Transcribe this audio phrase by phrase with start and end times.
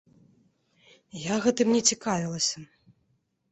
[1.25, 2.67] Я гэтым не цікавілася.